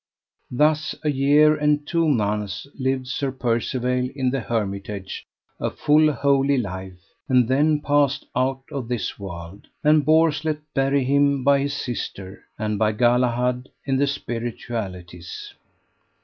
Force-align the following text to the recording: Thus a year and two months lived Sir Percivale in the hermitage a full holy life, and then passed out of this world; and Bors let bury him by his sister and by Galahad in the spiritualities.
Thus 0.49 0.95
a 1.03 1.11
year 1.11 1.55
and 1.55 1.85
two 1.85 2.07
months 2.09 2.65
lived 2.79 3.07
Sir 3.07 3.31
Percivale 3.31 4.07
in 4.15 4.31
the 4.31 4.39
hermitage 4.39 5.27
a 5.59 5.69
full 5.69 6.11
holy 6.11 6.57
life, 6.57 6.97
and 7.29 7.47
then 7.47 7.81
passed 7.81 8.25
out 8.35 8.63
of 8.71 8.87
this 8.87 9.19
world; 9.19 9.67
and 9.83 10.03
Bors 10.03 10.43
let 10.43 10.57
bury 10.73 11.03
him 11.03 11.43
by 11.43 11.59
his 11.59 11.75
sister 11.75 12.43
and 12.57 12.79
by 12.79 12.93
Galahad 12.93 13.69
in 13.85 13.97
the 13.97 14.07
spiritualities. 14.07 15.53